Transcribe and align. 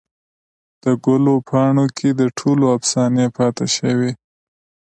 دګلو 0.83 1.35
پاڼوکې 1.47 2.09
دټولو 2.19 2.65
افسانې 2.77 3.25
پاته 3.37 3.65
شوي 3.75 4.11